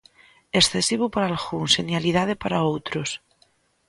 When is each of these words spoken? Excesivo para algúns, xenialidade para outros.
Excesivo 0.59 1.05
para 1.13 1.27
algúns, 1.33 1.69
xenialidade 1.77 2.33
para 2.43 2.65
outros. 2.71 3.09